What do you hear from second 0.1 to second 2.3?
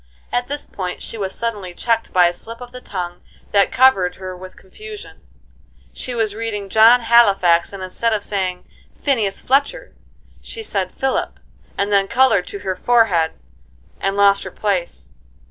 At this point she was suddenly checked by